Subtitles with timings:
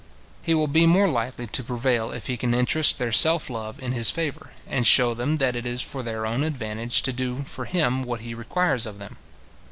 [0.41, 3.91] He will be more likely to prevail if he can interest their self love in
[3.91, 7.65] his favour, and shew them that it is for their own advantage to do for
[7.65, 9.17] him what he requires of them.